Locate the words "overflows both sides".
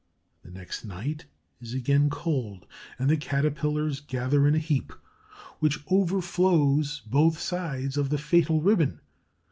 5.91-7.97